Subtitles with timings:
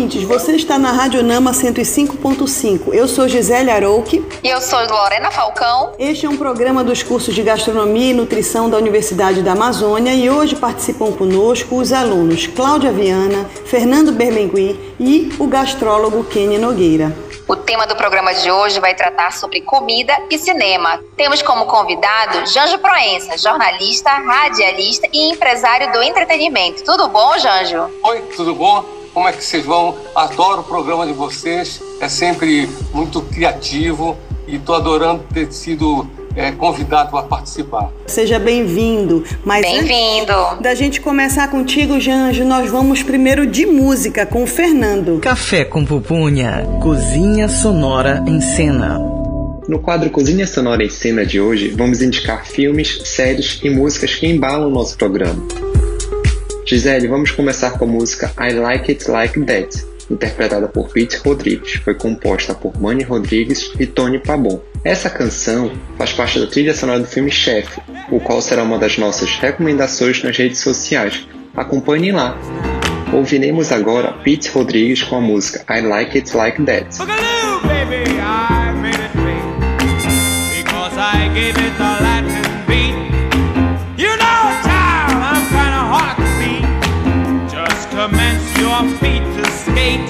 [0.00, 0.22] Ouvintes.
[0.22, 2.94] Você está na Rádio Nama 105.5.
[2.94, 4.24] Eu sou Gisele Arouque.
[4.42, 5.92] E eu sou Lorena Falcão.
[5.98, 10.30] Este é um programa dos cursos de Gastronomia e Nutrição da Universidade da Amazônia e
[10.30, 17.14] hoje participam conosco os alunos Cláudia Viana, Fernando Bermengui e o gastrólogo Kenny Nogueira.
[17.46, 21.00] O tema do programa de hoje vai tratar sobre comida e cinema.
[21.16, 26.84] Temos como convidado Janjo Proença, jornalista, radialista e empresário do entretenimento.
[26.84, 27.90] Tudo bom, Janjo?
[28.04, 28.99] Oi, tudo bom?
[29.12, 29.96] Como é que vocês vão.
[30.14, 36.52] Adoro o programa de vocês, é sempre muito criativo e estou adorando ter sido é,
[36.52, 37.90] convidado a participar.
[38.06, 39.24] Seja bem-vindo.
[39.44, 40.32] Mas bem-vindo.
[40.60, 45.18] Da gente começar contigo, Janjo, nós vamos primeiro de música com o Fernando.
[45.20, 48.98] Café com pupunha, cozinha sonora em cena.
[49.68, 54.26] No quadro Cozinha Sonora em Cena de hoje, vamos indicar filmes, séries e músicas que
[54.26, 55.69] embalam o nosso programa.
[56.70, 61.72] Gisele, vamos começar com a música I Like It Like That, interpretada por Pete Rodrigues.
[61.82, 64.60] Foi composta por Manny Rodrigues e Tony Pabon.
[64.84, 68.96] Essa canção faz parte da trilha sonora do filme Chef, o qual será uma das
[68.98, 71.26] nossas recomendações nas redes sociais.
[71.56, 72.38] Acompanhe lá!
[73.12, 76.98] Ouviremos agora Pete Rodrigues com a música I Like It Like That.
[88.80, 90.08] our feet to skate.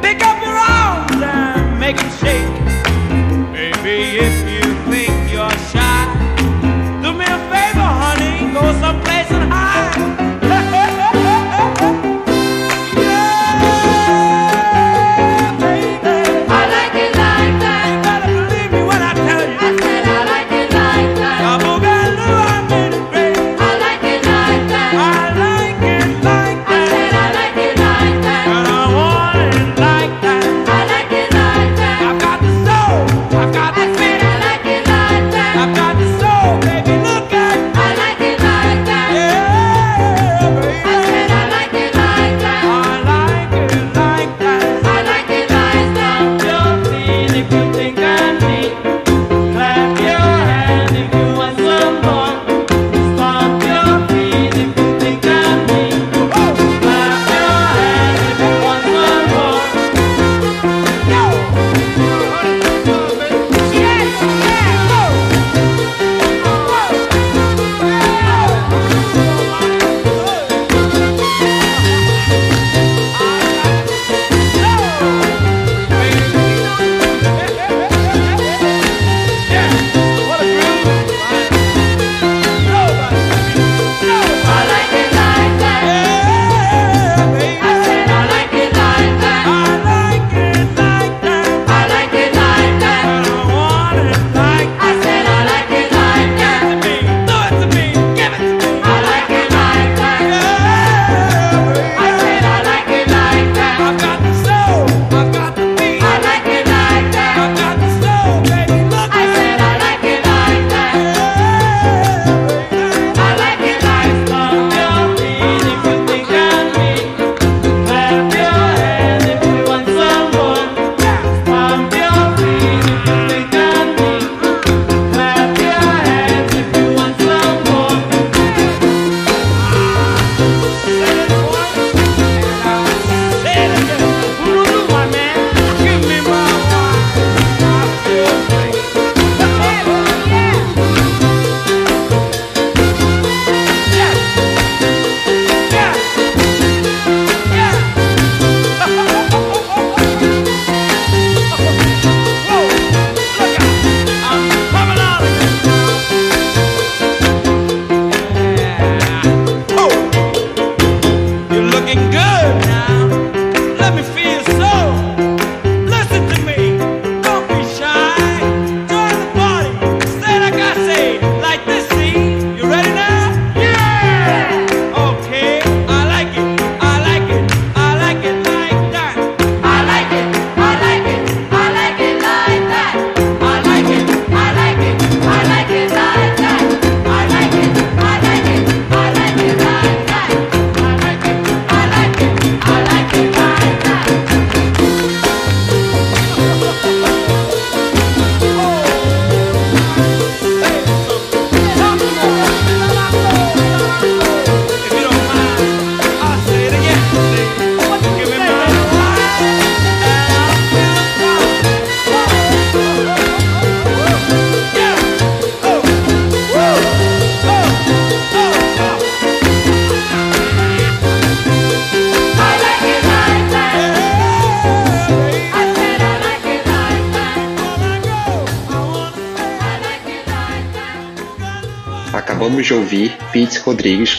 [0.00, 3.52] Pick up your arms and make them shake.
[3.52, 5.93] Baby, if you think you're shy.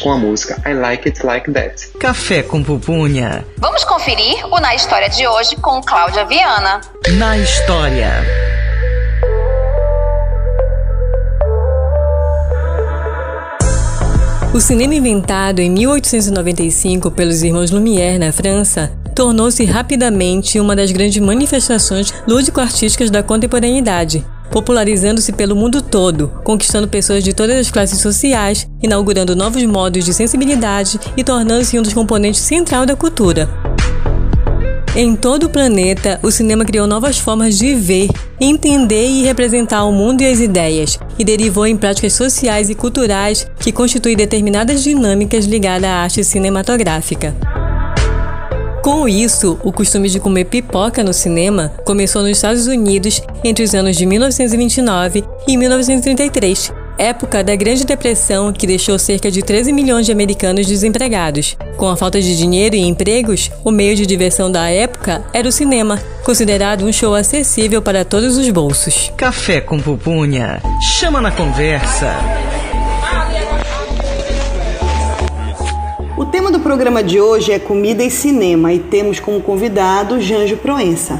[0.06, 1.88] Com a música I Like It Like That.
[2.00, 3.44] Café com pupunha.
[3.58, 6.80] Vamos conferir o Na História de hoje com Cláudia Viana.
[7.18, 8.12] Na História.
[14.54, 21.18] O cinema inventado em 1895 pelos irmãos Lumière na França tornou-se rapidamente uma das grandes
[21.18, 28.68] manifestações lúdico-artísticas da contemporaneidade, popularizando-se pelo mundo todo, conquistando pessoas de todas as classes sociais,
[28.82, 33.50] inaugurando novos modos de sensibilidade e tornando-se um dos componentes central da cultura.
[34.96, 38.10] Em todo o planeta, o cinema criou novas formas de ver,
[38.40, 43.46] entender e representar o mundo e as ideias, e derivou em práticas sociais e culturais
[43.60, 47.55] que constituem determinadas dinâmicas ligadas à arte cinematográfica.
[48.86, 53.74] Com isso, o costume de comer pipoca no cinema começou nos Estados Unidos entre os
[53.74, 60.06] anos de 1929 e 1933, época da Grande Depressão que deixou cerca de 13 milhões
[60.06, 61.58] de americanos desempregados.
[61.78, 65.52] Com a falta de dinheiro e empregos, o meio de diversão da época era o
[65.52, 69.12] cinema, considerado um show acessível para todos os bolsos.
[69.18, 70.62] Café com pupunha.
[71.00, 72.14] Chama na conversa.
[76.18, 80.56] O tema do programa de hoje é comida e cinema e temos como convidado Janjo
[80.56, 81.20] Proença.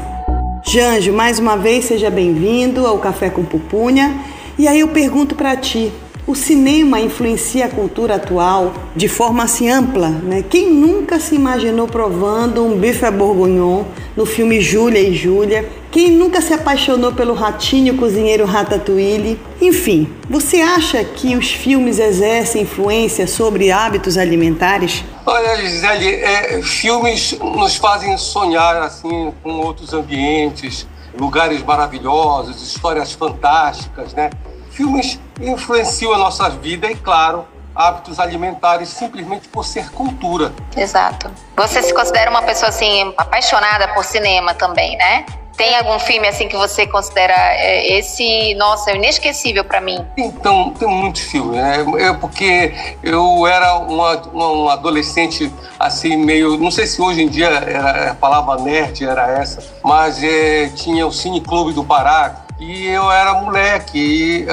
[0.62, 4.18] Janjo, mais uma vez seja bem-vindo ao Café com Pupunha.
[4.58, 5.92] E aí eu pergunto para ti,
[6.26, 10.42] o cinema influencia a cultura atual de forma assim ampla, né?
[10.42, 13.84] Quem nunca se imaginou provando um bife à bourguignon
[14.16, 15.68] no filme Júlia e Júlia?
[15.88, 19.40] Quem nunca se apaixonou pelo ratinho cozinheiro Ratatouille?
[19.62, 25.04] Enfim, você acha que os filmes exercem influência sobre hábitos alimentares?
[25.24, 34.12] Olha, Gisele, é, filmes nos fazem sonhar assim com outros ambientes, lugares maravilhosos, histórias fantásticas,
[34.12, 34.30] né?
[34.70, 40.52] Filmes influenciam a nossa vida e, claro, hábitos alimentares simplesmente por ser cultura.
[40.76, 41.30] Exato.
[41.56, 45.26] Você se considera uma pessoa assim apaixonada por cinema também, né?
[45.56, 50.04] Tem algum filme assim que você considera é, esse, nossa, inesquecível para mim?
[50.16, 51.84] Então, tem muitos filmes, né?
[51.98, 57.28] É porque eu era uma, uma, um adolescente assim meio, não sei se hoje em
[57.28, 62.45] dia era, a palavra nerd era essa, mas é, tinha o Cine Clube do Pará,
[62.58, 64.46] e eu era moleque, e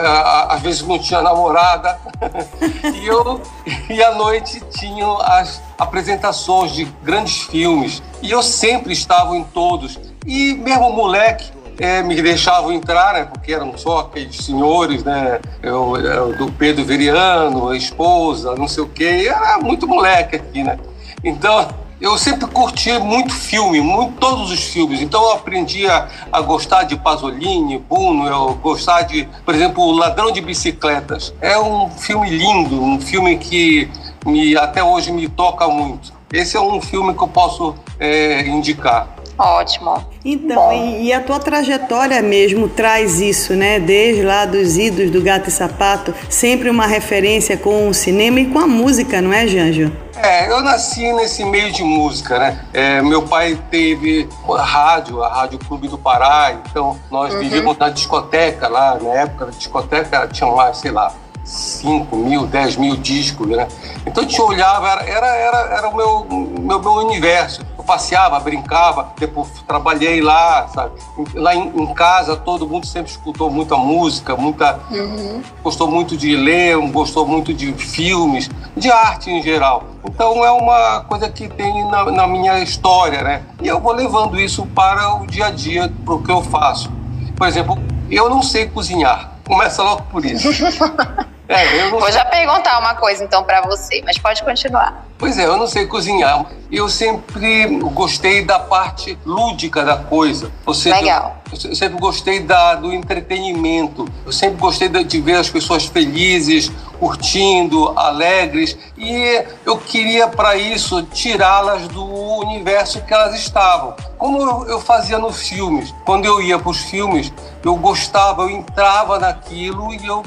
[0.49, 1.97] às vezes não tinha namorada,
[2.95, 3.41] e eu
[3.89, 9.99] e à noite tinha as apresentações de grandes filmes, e eu sempre estava em todos.
[10.25, 15.97] E mesmo moleque, é, me deixavam entrar, né, porque eram só aqueles senhores, né, eu,
[15.97, 20.77] eu, do Pedro Veriano, a esposa, não sei o quê, era muito moleque aqui, né.
[21.23, 21.67] Então,
[22.03, 25.01] eu sempre curti muito filme, muito, todos os filmes.
[25.01, 29.93] Então eu aprendi a, a, gostar de Pasolini, Buno, eu gostar de, por exemplo, O
[29.93, 31.33] Ladrão de Bicicletas.
[31.39, 33.89] É um filme lindo, um filme que
[34.25, 36.11] me, até hoje me toca muito.
[36.33, 39.07] Esse é um filme que eu posso é, indicar.
[39.43, 40.01] Ótimo.
[40.23, 43.77] Então, e, e, a tua trajetória mesmo traz isso, né?
[43.77, 48.45] Desde lá dos idos do Gato e Sapato, sempre uma referência com o cinema e
[48.45, 49.91] com a música, não é, Janjo?
[50.15, 52.63] É, eu nasci nesse meio de música, né?
[52.71, 57.41] É, meu pai teve a rádio, a Rádio Clube do Pará, então nós uhum.
[57.41, 62.77] vivíamos na discoteca lá, na época da discoteca tinha lá, sei lá, 5 mil, 10
[62.77, 63.67] mil discos, né?
[64.05, 67.61] Então a gente olhava, era, era, era, era o meu, meu, meu universo.
[67.83, 70.93] Eu passeava, brincava, depois trabalhei lá, sabe?
[71.33, 74.79] Lá em, em casa todo mundo sempre escutou muita música, muita.
[74.89, 75.41] Uhum.
[75.61, 79.83] Gostou muito de ler, gostou muito de filmes, de arte em geral.
[80.05, 83.43] Então é uma coisa que tem na, na minha história, né?
[83.61, 86.89] E eu vou levando isso para o dia a dia, para o que eu faço.
[87.35, 87.77] Por exemplo,
[88.09, 89.33] eu não sei cozinhar.
[89.45, 90.49] Começa logo por isso.
[91.45, 95.05] É, Vou já perguntar uma coisa então para você, mas pode continuar.
[95.23, 96.47] Pois é, eu não sei cozinhar.
[96.69, 100.51] Eu sempre gostei da parte lúdica da coisa.
[100.65, 101.37] Ou seja, Legal.
[101.49, 104.05] Eu sempre gostei da, do entretenimento.
[104.25, 108.77] Eu sempre gostei de ver as pessoas felizes, curtindo, alegres.
[108.97, 113.95] E eu queria, para isso, tirá-las do universo que elas estavam.
[114.17, 115.95] Como eu, eu fazia nos filmes.
[116.03, 117.31] Quando eu ia para os filmes,
[117.63, 120.21] eu gostava, eu entrava naquilo e eu,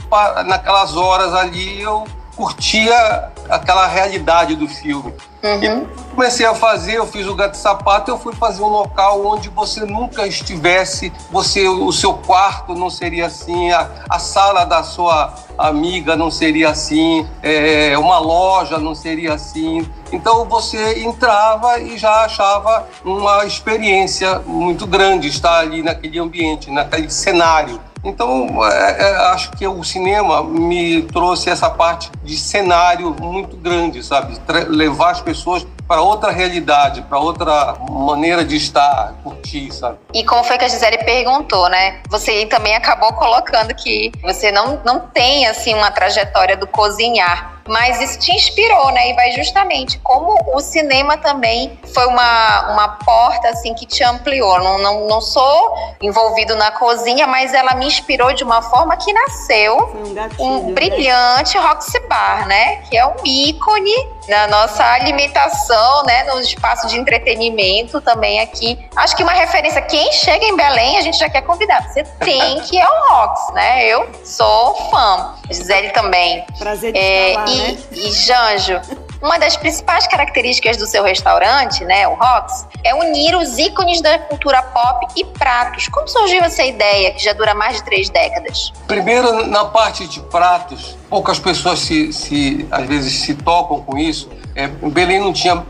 [0.46, 2.06] naquelas horas ali, eu
[2.36, 5.12] curtia aquela realidade do filme.
[5.42, 5.86] Uhum.
[6.14, 9.84] Comecei a fazer, eu fiz o Gato Sapato, eu fui fazer um local onde você
[9.84, 16.16] nunca estivesse, você, o seu quarto não seria assim, a, a sala da sua amiga
[16.16, 19.88] não seria assim, é, uma loja não seria assim.
[20.12, 27.10] Então você entrava e já achava uma experiência muito grande estar ali naquele ambiente, naquele
[27.10, 27.80] cenário.
[28.06, 34.00] Então, é, é, acho que o cinema me trouxe essa parte de cenário muito grande,
[34.00, 34.38] sabe?
[34.68, 39.98] Levar as pessoas para outra realidade, para outra maneira de estar, curtir, sabe?
[40.14, 42.00] E como foi que a Gisele perguntou, né?
[42.08, 48.00] Você também acabou colocando que você não, não tem, assim, uma trajetória do cozinhar mas
[48.00, 49.10] isso te inspirou, né?
[49.10, 54.58] E vai justamente como o cinema também foi uma, uma porta assim que te ampliou.
[54.58, 59.12] Não, não, não sou envolvido na cozinha, mas ela me inspirou de uma forma que
[59.12, 60.72] nasceu um, gatilho, um, né?
[60.72, 61.66] brilhante né?
[61.66, 62.76] Roxy Bar, né?
[62.88, 66.24] Que é um ícone na nossa alimentação, né?
[66.24, 68.78] No espaço de entretenimento também aqui.
[68.96, 71.82] Acho que uma referência, quem chega em Belém, a gente já quer convidar.
[71.88, 73.86] Você tem que ir ao Rox, né?
[73.86, 75.34] Eu sou fã.
[75.50, 76.44] Gisele também.
[76.58, 77.78] Prazer de é, estar lá, né?
[77.92, 78.80] e Janjo,
[79.22, 84.18] uma das principais características do seu restaurante, né, o Rox, é unir os ícones da
[84.18, 85.88] cultura pop e pratos.
[85.88, 88.72] Como surgiu essa ideia, que já dura mais de três décadas?
[88.86, 94.28] Primeiro, na parte de pratos, poucas pessoas se, se às vezes se tocam com isso.
[94.54, 95.64] É, Belém não tinha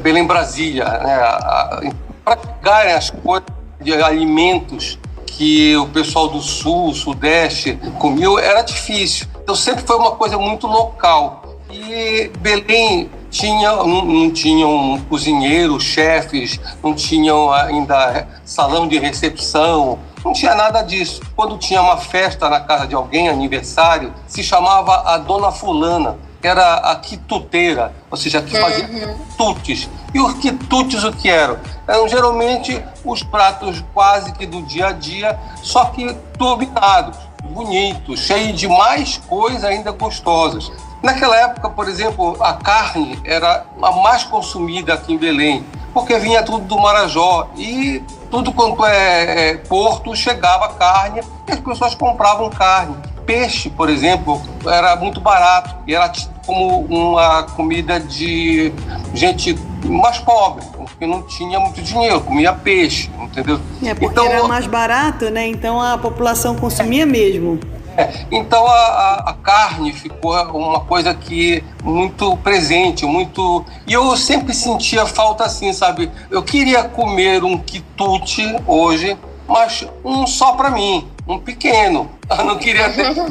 [0.00, 1.92] Belém Brasília, né?
[2.24, 3.48] Para as coisas
[3.80, 4.98] de alimentos
[5.38, 9.28] que o pessoal do sul, sudeste comiam era difícil.
[9.40, 11.60] Então sempre foi uma coisa muito local.
[11.70, 20.32] E Belém tinha, não, não tinham cozinheiros, chefes, não tinham ainda salão de recepção, não
[20.32, 21.22] tinha nada disso.
[21.36, 26.76] Quando tinha uma festa na casa de alguém, aniversário, se chamava a Dona Fulana, era
[26.76, 29.18] a quituteira, ou seja, que fazia uhum.
[29.18, 29.88] quitutes.
[30.14, 31.58] E os quitutes o que eram?
[31.86, 38.58] Eram geralmente os pratos quase que do dia a dia, só que turbinados, bonitos, cheios
[38.58, 40.70] de mais coisas ainda gostosas.
[41.02, 46.42] Naquela época, por exemplo, a carne era a mais consumida aqui em Belém, porque vinha
[46.42, 52.50] tudo do Marajó e tudo quanto é, é porto chegava carne e as pessoas compravam
[52.50, 52.96] carne.
[53.28, 56.10] Peixe, por exemplo, era muito barato e era
[56.46, 58.72] como uma comida de
[59.12, 59.54] gente
[59.84, 63.60] mais pobre, porque não tinha muito dinheiro, comia peixe, entendeu?
[63.84, 65.46] É porque então, era mais barato, né?
[65.46, 67.60] Então a população consumia mesmo.
[67.98, 73.62] É, então a, a, carne ficou uma coisa que muito presente, muito.
[73.86, 76.10] E eu sempre sentia falta assim, sabe?
[76.30, 82.17] Eu queria comer um quitute hoje, mas um só para mim um pequeno.
[82.30, 82.90] Eu não queria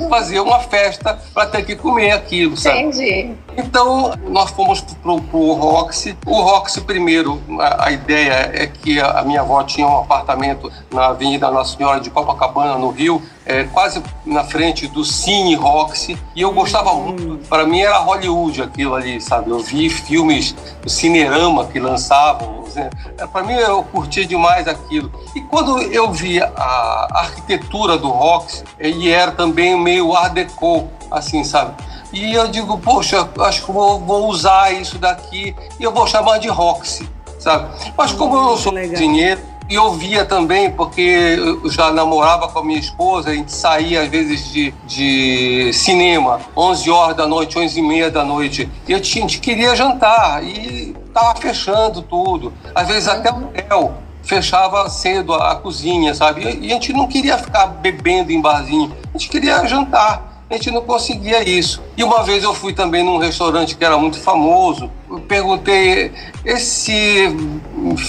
[0.10, 2.80] fazer uma festa para ter que comer aquilo, sabe?
[2.80, 3.36] Entendi.
[3.56, 6.18] Então, nós fomos para o Roxy.
[6.26, 10.72] O Roxy, primeiro, a, a, ideia é que a, a, minha avó tinha um apartamento
[10.92, 16.18] na Avenida Nossa Senhora de Copacabana, no Rio, é, quase na frente do Cine Roxy.
[16.36, 17.16] E eu gostava hum.
[17.18, 17.48] muito.
[17.48, 19.52] Para mim era Hollywood aquilo ali, sabe?
[19.52, 22.90] Eu vi filmes do Cinerama que lançavam né?
[23.32, 25.12] Para mim, eu curti demais aquilo.
[25.36, 31.44] E quando eu vi a arquitetura do Rox, ele era também meio art deco, assim,
[31.44, 31.76] sabe?
[32.12, 36.38] E eu digo, poxa, acho que vou, vou usar isso daqui e eu vou chamar
[36.40, 37.08] de Roxy,
[37.40, 37.70] sabe?
[37.98, 41.02] Mas como eu não sou cozinheiro, e eu via também, porque
[41.38, 46.40] eu já namorava com a minha esposa, a gente saía às vezes de, de cinema,
[46.56, 50.96] 11 horas da noite, 11 e meia da noite, e a gente queria jantar, e
[51.06, 52.54] estava fechando tudo.
[52.74, 56.42] Às vezes até o hotel fechava cedo a, a cozinha, sabe?
[56.44, 60.54] E, e a gente não queria ficar bebendo em barzinho, a gente queria jantar a
[60.54, 61.84] gente não conseguia isso.
[61.98, 66.14] E uma vez eu fui também num restaurante que era muito famoso, eu perguntei,
[66.46, 67.36] esse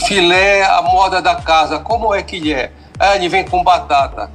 [0.07, 2.73] filé à moda da casa, como é que ele é?
[2.99, 4.31] Ah, ele vem com batata.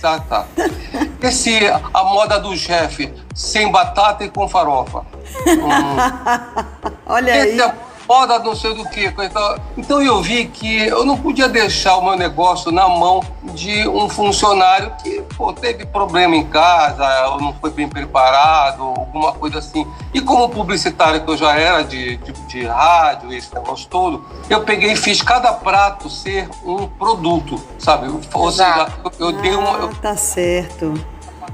[0.00, 0.46] Tá, tá.
[1.22, 1.60] Esse,
[1.94, 5.04] a moda do chefe, sem batata e com farofa.
[5.46, 6.92] Hum.
[7.06, 7.60] Olha Esse aí.
[7.60, 7.74] É
[8.12, 9.06] moda não sei do que.
[9.06, 13.88] Então, então eu vi que eu não podia deixar o meu negócio na mão de
[13.88, 19.58] um funcionário que pô, teve problema em casa, ou não foi bem preparado, alguma coisa
[19.58, 19.86] assim.
[20.12, 24.60] E como publicitário que eu já era de, de, de rádio, esse negócio todo, eu
[24.62, 28.08] peguei e fiz cada prato ser um produto, sabe?
[28.34, 29.78] Ou seja, eu, eu dei uma.
[29.78, 30.92] Eu, ah, tá certo.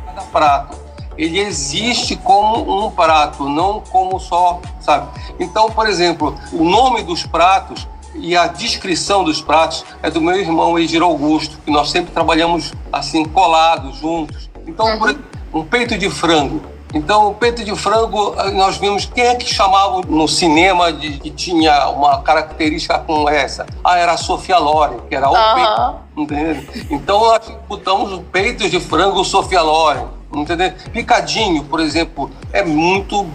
[0.06, 0.87] Cada prato
[1.18, 5.08] ele existe como um prato, não como só, sabe?
[5.40, 10.36] Então, por exemplo, o nome dos pratos e a descrição dos pratos é do meu
[10.36, 14.48] irmão Edir Augusto, que nós sempre trabalhamos assim colados juntos.
[14.66, 15.18] Então, uhum.
[15.54, 16.62] um peito de frango.
[16.94, 21.30] Então, o peito de frango, nós vimos quem é que chamava no cinema de que
[21.30, 23.66] tinha uma característica como essa.
[23.84, 25.54] Ah, era a Sofia Loren, que era o uhum.
[25.54, 25.96] peito.
[26.16, 26.86] Entendeu?
[26.90, 30.72] Então, nós botamos peitos de frango Sofia Loren entendeu?
[30.92, 33.26] Picadinho, por exemplo, é muito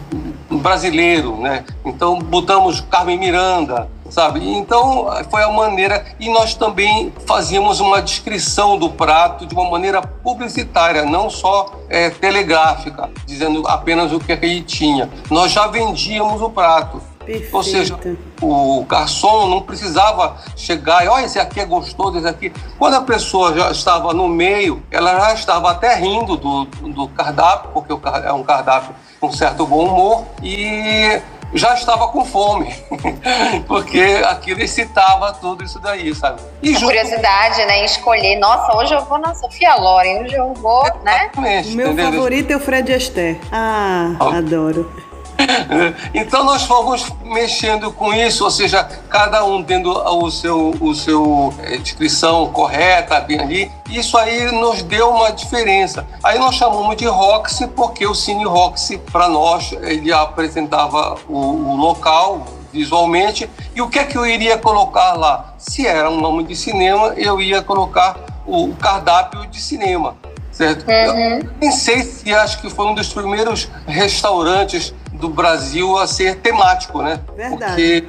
[0.49, 1.63] brasileiro, né?
[1.85, 4.47] Então botamos Carmen Miranda, sabe?
[4.47, 10.01] Então foi a maneira e nós também fazíamos uma descrição do prato de uma maneira
[10.01, 15.09] publicitária, não só é, telegráfica, dizendo apenas o que ele tinha.
[15.29, 17.01] Nós já vendíamos o prato.
[17.25, 17.55] Perfeito.
[17.55, 17.99] Ou seja,
[18.41, 22.51] o garçom não precisava chegar e, olha, esse aqui é gostoso, esse aqui.
[22.77, 27.71] Quando a pessoa já estava no meio, ela já estava até rindo do, do cardápio,
[27.73, 27.93] porque
[28.25, 31.21] é um cardápio com certo bom humor, e
[31.53, 32.73] já estava com fome,
[33.67, 36.41] porque aquilo excitava tudo isso daí, sabe?
[36.61, 36.85] E junto...
[36.85, 41.31] curiosidade, né, em escolher, nossa, hoje eu vou na Sofia Loren, hoje eu vou, né?
[41.37, 42.11] O meu entendeu?
[42.11, 43.39] favorito é o Fred Astaire.
[43.51, 44.29] Ah, oh.
[44.29, 45.02] adoro.
[46.13, 51.53] Então nós fomos mexendo com isso, ou seja, cada um tendo o seu, o seu
[51.59, 53.71] é, descrição correta bem ali.
[53.89, 56.05] Isso aí nos deu uma diferença.
[56.23, 61.75] Aí nós chamamos de Roxy porque o Cine Roxy para nós ele apresentava o, o
[61.75, 65.53] local visualmente e o que é que eu iria colocar lá?
[65.57, 70.15] Se era um nome de cinema, eu ia colocar o cardápio de cinema
[70.53, 70.85] certo?
[70.87, 71.39] Uhum.
[71.39, 76.41] Eu nem sei se acho que foi um dos primeiros restaurantes do Brasil a ser
[76.41, 77.21] temático, né?
[77.33, 77.65] Verdade.
[77.65, 78.05] Porque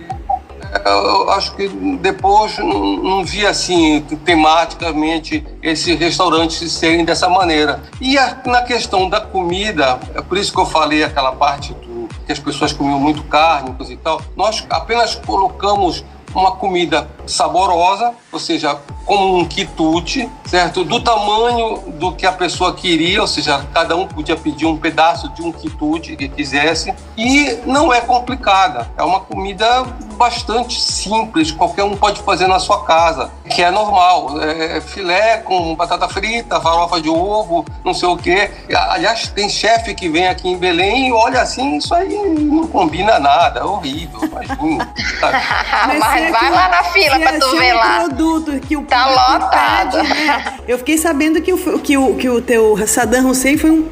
[0.72, 7.80] é, eu acho que depois não, não vi assim tematicamente esses restaurantes serem dessa maneira.
[8.00, 12.08] E a, na questão da comida, é por isso que eu falei aquela parte do,
[12.26, 14.20] que as pessoas comiam muito carne e tal.
[14.36, 16.04] Nós apenas colocamos
[16.34, 20.84] uma comida saborosa, ou seja, como um quitute, certo?
[20.84, 25.28] Do tamanho do que a pessoa queria, ou seja, cada um podia pedir um pedaço
[25.30, 28.90] de um quitute que quisesse, e não é complicada.
[28.96, 29.84] É uma comida
[30.14, 34.40] bastante simples, qualquer um pode fazer na sua casa, que é normal.
[34.40, 38.50] É filé com batata frita, farofa de ovo, não sei o quê.
[38.90, 43.18] Aliás, tem chefe que vem aqui em Belém e olha assim, isso aí não combina
[43.18, 44.94] nada, é horrível, imagina.
[45.98, 48.00] Mas vai lá na fila ver lá.
[48.00, 49.98] produto que o tá lotado.
[49.98, 50.58] Pede, né?
[50.66, 53.88] Eu fiquei sabendo que o, que o, que o teu Saddam Hussein foi um,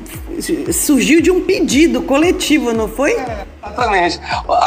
[0.73, 3.13] surgiu de um pedido coletivo, não foi?
[3.13, 3.52] É.
[3.65, 4.21] Exatamente.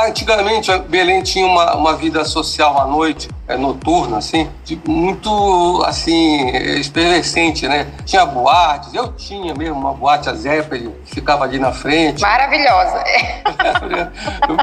[0.08, 6.48] Antigamente, Belém tinha uma, uma vida social à noite, é, noturna, assim, de, muito, assim,
[6.80, 7.88] efervescente, né?
[8.06, 12.22] Tinha boates, eu tinha mesmo uma boate, a Zeppelin, que ficava ali na frente.
[12.22, 13.04] Maravilhosa.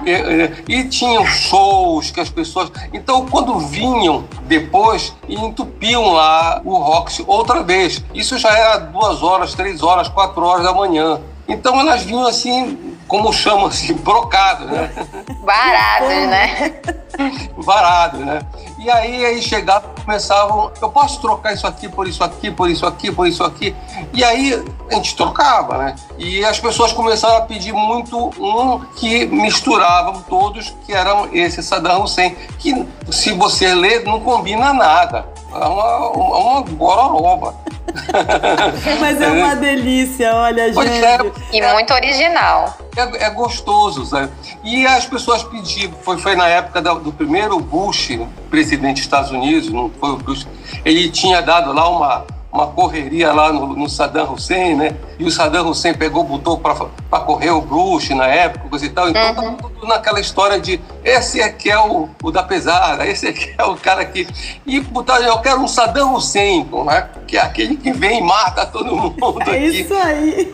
[0.66, 2.72] e tinham shows que as pessoas...
[2.92, 8.02] Então, quando vinham depois, entupiam lá o Roxy outra vez.
[8.14, 11.20] Isso já era duas horas, três horas, quatro horas da manhã.
[11.46, 14.90] Então, elas vinham, assim, como chama assim, brocado, né?
[15.42, 16.80] Varados, né?
[17.58, 18.40] Varados, né?
[18.82, 22.84] E aí, aí chegavam, começavam, eu posso trocar isso aqui por isso aqui, por isso
[22.84, 23.76] aqui, por isso aqui.
[24.12, 25.94] E aí a gente trocava, né?
[26.18, 32.02] E as pessoas começaram a pedir muito um que misturavam todos, que eram esse Saddam
[32.02, 35.28] Hussein, que se você ler, não combina nada.
[35.52, 37.54] É uma, uma, uma gororoba.
[39.00, 41.04] Mas é uma delícia, olha, é, gente.
[41.04, 41.18] É,
[41.52, 42.76] e muito original.
[42.96, 44.30] É, é, gostoso, sabe?
[44.62, 48.18] E as pessoas pediam, foi, foi na época do, do primeiro Bush,
[48.50, 50.46] presidente dos Estados Unidos, não foi o Bush,
[50.84, 54.94] ele tinha dado lá uma, uma correria lá no, no, Saddam Hussein, né?
[55.18, 59.08] E o Saddam Hussein pegou, botou para correr o Bush na época, coisa e tal.
[59.08, 59.54] Então, uhum.
[59.54, 63.32] tá tudo naquela história de esse é que é o, o da pesada, esse é
[63.32, 64.28] que é o cara que.
[64.66, 67.08] E botar, eu quero um Saddam Hussein, né?
[67.26, 69.12] que é aquele que vem e mata todo mundo.
[69.46, 69.80] É aqui.
[69.80, 70.52] isso aí.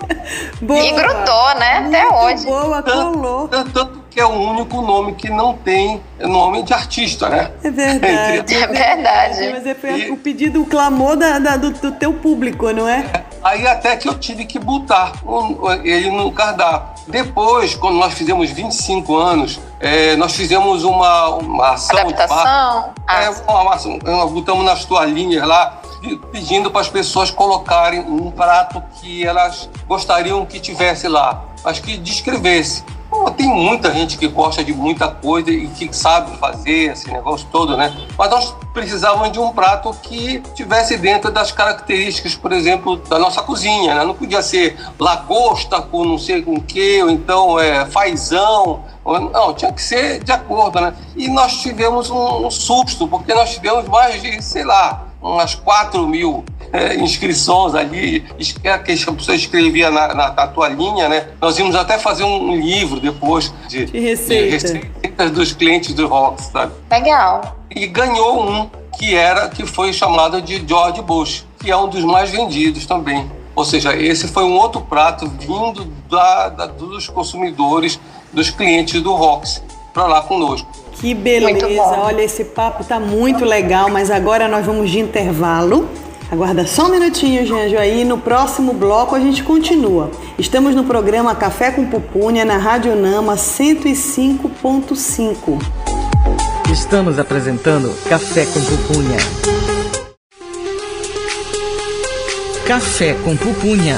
[0.61, 0.81] Boa.
[0.81, 1.79] E grudou, né?
[1.79, 2.47] Até Muito hoje.
[2.47, 3.49] Boa, colou.
[3.49, 7.51] Tanto, tanto que é o único nome que não tem nome de artista, né?
[7.63, 8.55] É verdade.
[8.57, 9.51] é verdade.
[9.53, 10.11] Mas é, foi e...
[10.11, 13.01] o pedido, o clamor da, da do, do, teu público, não é?
[13.01, 13.25] é?
[13.43, 15.13] Aí até que eu tive que botar
[15.85, 17.05] ele no cardápio.
[17.07, 21.99] Depois, quando nós fizemos 25 anos, é, nós fizemos uma, uma ação.
[21.99, 22.93] Adaptação?
[23.09, 23.77] De é, uma,
[24.15, 25.81] uma, botamos nas toalhinhas lá,
[26.31, 31.97] pedindo para as pessoas colocarem um prato que elas gostariam que tivesse lá, mas que
[31.97, 32.85] descrevesse.
[33.19, 37.49] Pô, tem muita gente que gosta de muita coisa e que sabe fazer esse negócio
[37.51, 37.93] todo, né?
[38.17, 43.43] Mas nós precisávamos de um prato que tivesse dentro das características, por exemplo, da nossa
[43.43, 44.05] cozinha, né?
[44.05, 48.85] Não podia ser lagosta com não sei com que, ou então é, fazão.
[49.05, 50.95] Não, tinha que ser de acordo, né?
[51.17, 56.07] E nós tivemos um, um susto, porque nós tivemos mais de, sei lá, umas 4
[56.07, 61.29] mil é, inscrições ali, que a pessoa escrevia na, na, na toalhinha, né?
[61.41, 64.45] Nós íamos até fazer um livro depois de, de, receita.
[64.45, 66.73] de receitas dos clientes do Rock, sabe?
[66.91, 67.57] Legal.
[67.75, 72.05] E ganhou um que era, que foi chamado de George Bush, que é um dos
[72.05, 73.31] mais vendidos também.
[73.55, 77.99] Ou seja, esse foi um outro prato vindo da, da dos consumidores,
[78.33, 80.69] dos clientes do Rox, para lá conosco.
[80.93, 81.99] Que beleza!
[81.99, 85.89] Olha, esse papo tá muito legal, mas agora nós vamos de intervalo.
[86.31, 90.11] Aguarda só um minutinho, Janjo, aí no próximo bloco a gente continua.
[90.39, 95.59] Estamos no programa Café com Pupunha na Rádio Nama 105.5.
[96.71, 99.17] Estamos apresentando Café com Pupunha.
[102.67, 103.97] Café com Pupunha.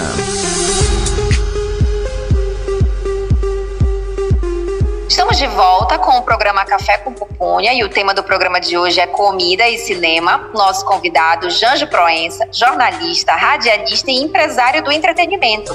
[5.31, 8.77] Estamos de volta com o programa Café com Pupunha e o tema do programa de
[8.77, 10.51] hoje é comida e cinema.
[10.53, 15.73] Nosso convidado, Janjo Proença, jornalista, radialista e empresário do entretenimento.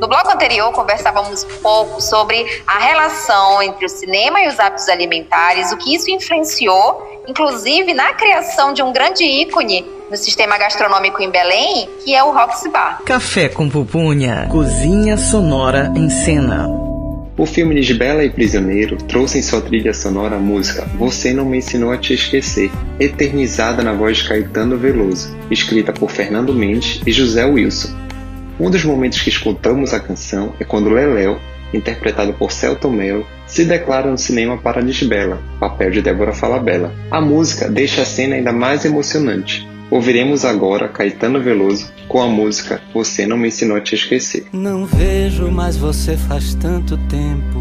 [0.00, 4.88] No bloco anterior, conversávamos um pouco sobre a relação entre o cinema e os hábitos
[4.88, 11.22] alimentares, o que isso influenciou, inclusive na criação de um grande ícone no sistema gastronômico
[11.22, 13.02] em Belém, que é o Roxy Bar.
[13.04, 16.87] Café com pupunha, cozinha sonora em cena.
[17.38, 21.58] O filme Lisbela e Prisioneiro trouxe em sua trilha sonora a música Você Não Me
[21.58, 27.12] Ensinou a Te Esquecer, eternizada na voz de Caetano Veloso, escrita por Fernando Mendes e
[27.12, 27.96] José Wilson.
[28.58, 31.38] Um dos momentos que escutamos a canção é quando Leléo,
[31.72, 36.92] interpretado por Celton Mello, se declara no cinema para Lisbela, papel de Débora Falabella.
[37.08, 39.67] A música deixa a cena ainda mais emocionante.
[39.90, 44.46] Ouviremos agora Caetano Veloso com a música Você Não Me Ensinou a Te Esquecer.
[44.52, 47.58] Não vejo mais você faz tanto tempo.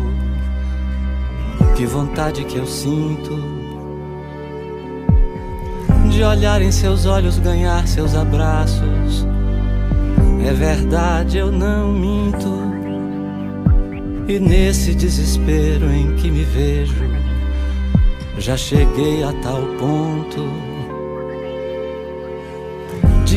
[1.75, 3.57] Que vontade que eu sinto
[6.09, 9.27] de olhar em seus olhos, ganhar seus abraços
[10.47, 12.47] é verdade, eu não minto.
[14.29, 17.03] E nesse desespero em que me vejo,
[18.37, 20.76] já cheguei a tal ponto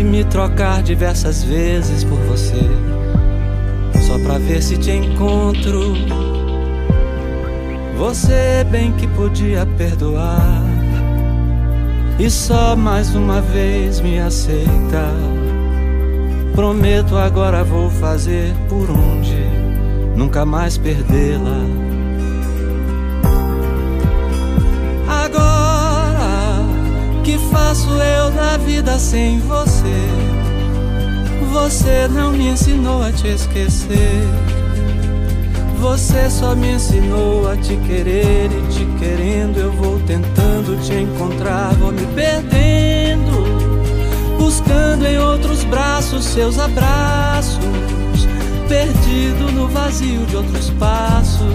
[0.00, 2.62] de me trocar diversas vezes por você,
[4.00, 5.94] só pra ver se te encontro.
[7.98, 10.64] Você bem que podia perdoar
[12.18, 15.14] e só mais uma vez me aceitar.
[16.54, 19.36] Prometo agora vou fazer por onde
[20.16, 21.99] nunca mais perdê-la.
[27.22, 30.08] Que faço eu da vida sem você?
[31.52, 34.22] Você não me ensinou a te esquecer.
[35.80, 41.72] Você só me ensinou a te querer e te querendo eu vou tentando te encontrar,
[41.74, 42.90] vou me perdendo
[44.50, 47.60] buscando em outros braços seus abraços,
[48.68, 51.54] perdido no vazio de outros passos,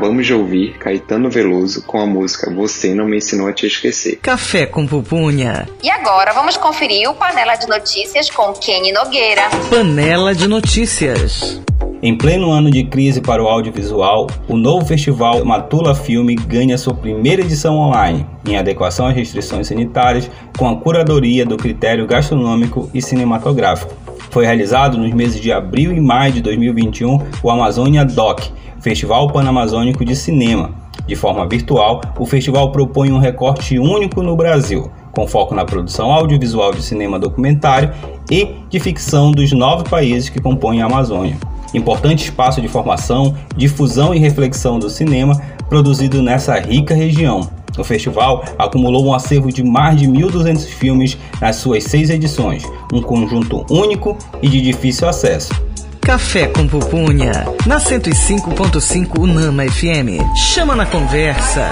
[0.00, 4.16] Acabamos de ouvir Caetano Veloso com a música Você Não Me Ensinou a Te Esquecer.
[4.16, 5.68] Café com pupunha.
[5.82, 9.42] E agora vamos conferir o Panela de Notícias com Kenny Nogueira.
[9.68, 11.60] Panela de Notícias.
[12.02, 16.94] Em pleno ano de crise para o audiovisual, o novo festival Matula Filme ganha sua
[16.94, 23.02] primeira edição online, em adequação às restrições sanitárias, com a curadoria do critério gastronômico e
[23.02, 23.94] cinematográfico.
[24.30, 28.44] Foi realizado nos meses de abril e maio de 2021 o Amazônia Doc,
[28.80, 30.70] Festival Panamazônico de Cinema.
[31.06, 36.12] De forma virtual, o festival propõe um recorte único no Brasil, com foco na produção
[36.12, 37.92] audiovisual de cinema documentário
[38.30, 41.36] e de ficção dos nove países que compõem a Amazônia
[41.74, 45.40] importante espaço de formação, difusão e reflexão do cinema
[45.70, 47.48] produzido nessa rica região.
[47.78, 53.00] O festival acumulou um acervo de mais de 1.200 filmes nas suas seis edições, um
[53.00, 55.54] conjunto único e de difícil acesso.
[56.00, 60.36] Café com Pupunha, na 105.5 Unama FM.
[60.36, 61.70] Chama na conversa.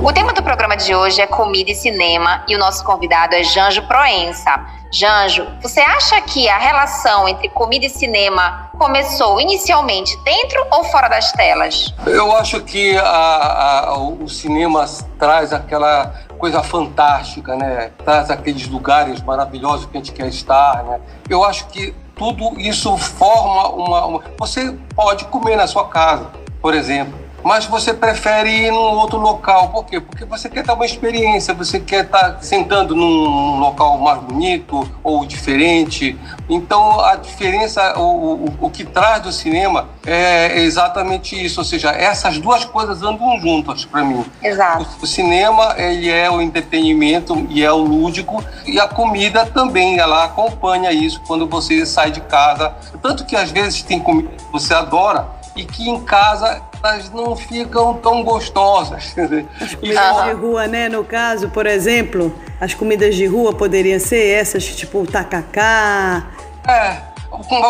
[0.00, 3.42] O tema do programa de hoje é comida e cinema e o nosso convidado é
[3.42, 4.64] Janjo Proença.
[4.96, 11.06] Janjo, você acha que a relação entre comida e cinema começou inicialmente dentro ou fora
[11.06, 11.92] das telas?
[12.06, 14.86] Eu acho que a, a, o cinema
[15.18, 17.90] traz aquela coisa fantástica, né?
[18.02, 20.98] Traz aqueles lugares maravilhosos que a gente quer estar, né?
[21.28, 24.22] Eu acho que tudo isso forma uma, uma...
[24.38, 26.30] Você pode comer na sua casa,
[26.62, 29.68] por exemplo mas você prefere ir num outro local.
[29.68, 30.00] Por quê?
[30.00, 35.24] Porque você quer ter uma experiência, você quer estar sentando num local mais bonito ou
[35.24, 36.18] diferente.
[36.48, 41.90] Então, a diferença, o, o, o que traz do cinema é exatamente isso, ou seja,
[41.92, 44.24] essas duas coisas andam juntas para mim.
[44.42, 44.84] Exato.
[45.00, 50.00] O, o, cinema, ele é o entretenimento e é o lúdico, e a comida também,
[50.00, 52.74] ela acompanha isso quando você sai de casa.
[53.00, 57.34] Tanto que às vezes tem comida que você adora e que em casa elas não
[57.34, 59.14] ficam tão gostosas.
[59.60, 60.88] As comidas de rua, né?
[60.88, 66.26] No caso, por exemplo, as comidas de rua poderiam ser essas, tipo tacacá.
[66.68, 66.98] É,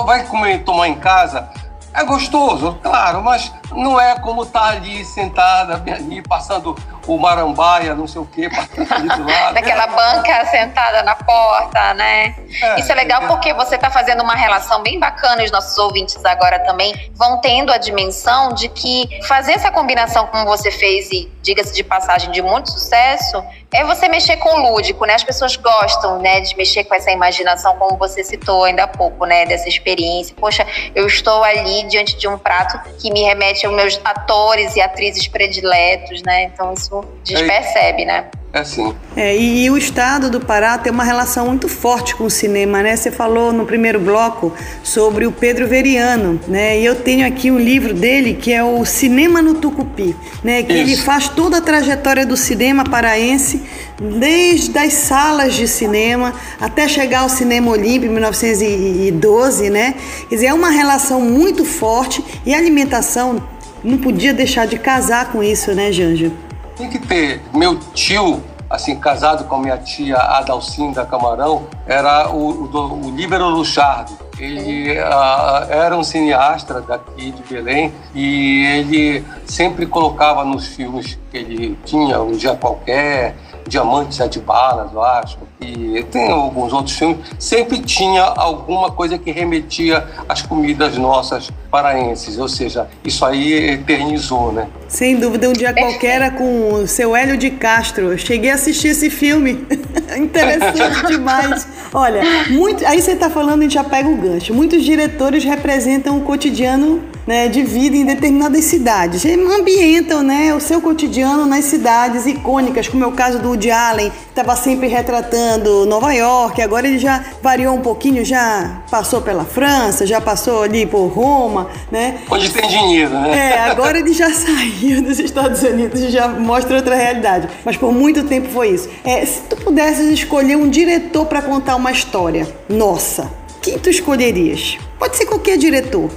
[0.05, 1.49] vai comer, tomar em casa,
[1.96, 7.95] é gostoso, claro, mas não é como estar tá ali sentada, ali, passando o marambaia,
[7.95, 8.49] não sei o quê.
[9.55, 12.35] Daquela banca sentada na porta, né?
[12.62, 13.27] É, Isso é legal é.
[13.27, 17.73] porque você está fazendo uma relação bem bacana, os nossos ouvintes agora também vão tendo
[17.73, 22.42] a dimensão de que fazer essa combinação como você fez e, diga-se de passagem, de
[22.42, 23.42] muito sucesso,
[23.73, 25.14] é você mexer com o lúdico, né?
[25.14, 29.27] As pessoas gostam, né, de mexer com essa imaginação, como você citou ainda há pouco,
[29.27, 30.35] né, dessa experiência.
[30.38, 34.81] Poxa, eu estou ali diante de um prato que me remete aos meus atores e
[34.81, 36.45] atrizes prediletos, né?
[36.45, 38.07] Então isso despercebe, é.
[38.07, 38.25] né?
[38.57, 38.95] É sim.
[39.15, 42.83] É, e, e, o estado do Pará tem uma relação muito forte com o cinema,
[42.83, 42.97] né?
[42.97, 44.51] Você falou no primeiro bloco
[44.83, 46.79] sobre o Pedro Veriano, né?
[46.79, 50.63] E eu tenho aqui um livro dele que é o Cinema no Tucupi, né?
[50.63, 50.81] Que Isso.
[50.81, 53.63] ele faz toda a trajetória do cinema paraense,
[54.01, 59.95] desde as salas de cinema até chegar ao Cinema Olímpico em 1912, né?
[60.31, 63.43] Quer dizer, é uma relação muito forte e a alimentação
[63.85, 66.33] não podia deixar de casar com isso, né, Janja?
[66.77, 67.41] Tem que ter.
[67.55, 73.49] Meu tio, assim, casado com a minha tia Adalcinda Camarão, era o, o, o Líbero
[73.49, 74.12] Luchardo.
[74.39, 81.39] Ele uh, era um cineasta daqui de Belém e ele sempre colocava nos filmes que
[81.39, 83.35] ele tinha, um dia qualquer,
[83.68, 89.31] Diamantes Sete Balas, eu acho, e tem alguns outros filmes, sempre tinha alguma coisa que
[89.31, 94.68] remetia às comidas nossas paraenses, ou seja, isso aí eternizou, né?
[94.88, 98.12] Sem dúvida, um dia qualquer era com o seu Hélio de Castro.
[98.12, 99.66] Eu cheguei a assistir esse filme.
[100.16, 101.66] Interessante demais.
[101.92, 104.55] Olha, muito, aí você está falando, a gente já pega o gancho.
[104.55, 109.25] Muitos diretores representam o cotidiano né, de vida em determinadas cidades.
[109.25, 114.11] Ambientam né, o seu cotidiano nas cidades icônicas, como é o caso do Woody Allen,
[114.11, 119.45] que estava sempre retratando Nova York, agora ele já variou um pouquinho, já passou pela
[119.45, 122.19] França, já passou ali por Roma, né?
[122.31, 123.55] Onde tem dinheiro, né?
[123.55, 127.49] É, agora ele já saiu dos Estados Unidos e já mostra outra realidade.
[127.65, 128.89] Mas por muito tempo foi isso.
[129.05, 133.31] É, se tu pudesses escolher um diretor para contar uma história, nossa,
[133.66, 134.79] quem tu escolherias?
[134.96, 136.09] Pode ser qualquer diretor.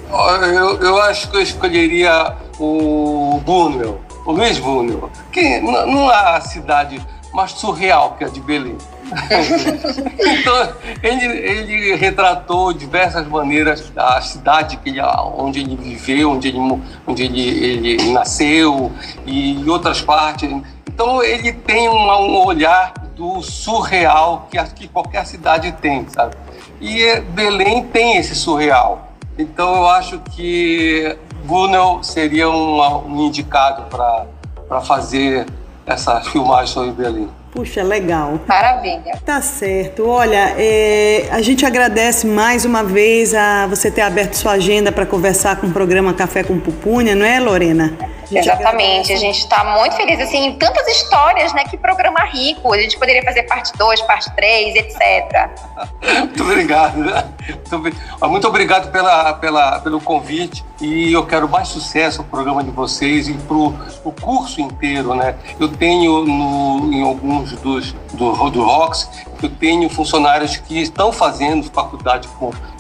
[0.54, 6.42] Eu, eu acho que eu escolheria o Buñuel, o Luiz Buñuel, que não é a
[6.42, 8.78] cidade mais surreal que a de Belém.
[10.20, 15.02] então, ele, ele retratou diversas maneiras a cidade que ele,
[15.36, 16.60] onde ele viveu, onde ele,
[17.08, 18.92] onde ele, ele nasceu
[19.26, 20.52] e outras partes.
[20.88, 26.36] Então, ele tem um, um olhar do surreal que, que qualquer cidade tem, sabe?
[26.82, 29.10] E Belém tem esse surreal.
[29.38, 35.46] Então eu acho que Gunel seria um indicado para fazer
[35.86, 37.30] essa filmagem sobre Belém.
[37.52, 38.40] Puxa, legal.
[38.48, 39.20] Maravilha.
[39.26, 40.08] Tá certo.
[40.08, 45.06] Olha, é, a gente agradece mais uma vez a você ter aberto sua agenda para
[45.06, 47.98] conversar com o programa Café com Pupunha, não é, Lorena?
[48.32, 52.98] Exatamente, a gente está muito feliz, assim, tantas histórias, né, que programa rico, a gente
[52.98, 55.50] poderia fazer parte 2, parte 3, etc.
[56.20, 56.96] muito obrigado,
[58.24, 63.28] muito obrigado pela, pela, pelo convite e eu quero mais sucesso no programa de vocês
[63.28, 69.10] e para o curso inteiro, né, eu tenho no, em alguns dos do, do Rocks,
[69.46, 72.28] eu tenho funcionários que estão fazendo faculdade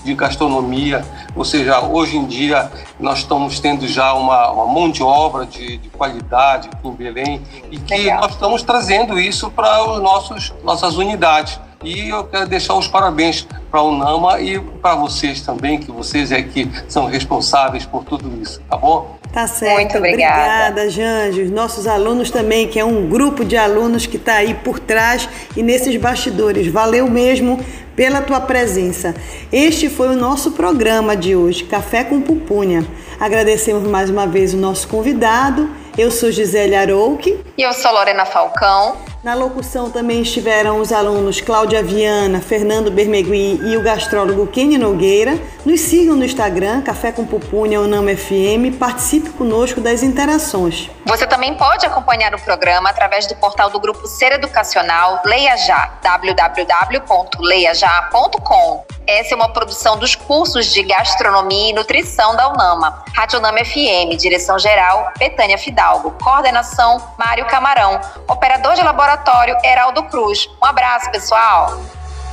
[0.04, 5.04] de gastronomia, ou seja, hoje em dia nós estamos tendo já uma, uma mão de
[5.04, 8.22] obra de, de, qualidade aqui em Belém e que Legal.
[8.22, 11.60] nós estamos trazendo isso para os nossos nossas unidades.
[11.84, 16.30] E eu quero deixar os parabéns para a UNAMA e para vocês também, que vocês
[16.32, 19.18] é que são responsáveis por tudo isso, tá bom?
[19.32, 19.76] Tá certo.
[19.76, 20.70] Muito obrigada.
[20.72, 21.44] Obrigada, Janjo.
[21.44, 25.30] Os nossos alunos também, que é um grupo de alunos que está aí por trás
[25.56, 26.68] e nesses bastidores.
[26.68, 27.63] Valeu mesmo
[27.96, 29.13] pela tua presença.
[29.52, 32.86] Este foi o nosso programa de hoje, Café com Pupunha.
[33.20, 35.70] Agradecemos mais uma vez o nosso convidado.
[35.98, 37.38] Eu sou Gisele Arouque.
[37.58, 38.96] E eu sou Lorena Falcão.
[39.21, 45.38] Na locução também estiveram os alunos Cláudia Viana, Fernando Bermegui e o gastrólogo Kenny Nogueira.
[45.65, 50.89] Nos sigam no Instagram, Café com Pupunha Unama FM, participe conosco das interações.
[51.05, 55.99] Você também pode acompanhar o programa através do portal do Grupo Ser Educacional Leia Já,
[56.01, 58.86] www.leiajá.com.
[59.05, 63.03] Essa é uma produção dos cursos de Gastronomia e Nutrição da UNAMA.
[63.15, 66.12] Rádio UNAMA FM, direção-geral, Betânia Fidalgo.
[66.23, 67.99] Coordenação, Mário Camarão.
[68.27, 70.48] Operador de laboratório, Heraldo Cruz.
[70.62, 71.82] Um abraço, pessoal!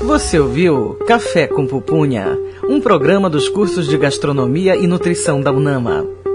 [0.00, 2.36] Você ouviu Café com Pupunha,
[2.68, 6.25] um programa dos cursos de Gastronomia e Nutrição da UNAMA.